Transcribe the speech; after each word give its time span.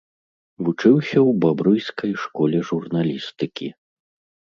Вучыўся 0.67 1.19
ў 1.19 1.31
бабруйскай 1.45 2.11
школе 2.25 2.57
журналістыкі. 2.73 3.67